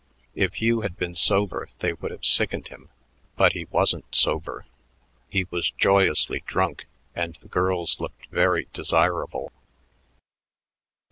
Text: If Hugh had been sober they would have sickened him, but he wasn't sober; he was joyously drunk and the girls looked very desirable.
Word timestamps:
If 0.33 0.55
Hugh 0.55 0.81
had 0.81 0.97
been 0.97 1.13
sober 1.13 1.69
they 1.77 1.93
would 1.93 2.09
have 2.09 2.25
sickened 2.25 2.69
him, 2.69 2.89
but 3.37 3.53
he 3.53 3.65
wasn't 3.65 4.15
sober; 4.15 4.65
he 5.29 5.43
was 5.51 5.69
joyously 5.69 6.41
drunk 6.47 6.87
and 7.13 7.35
the 7.35 7.47
girls 7.47 7.99
looked 7.99 8.25
very 8.31 8.67
desirable. 8.73 9.51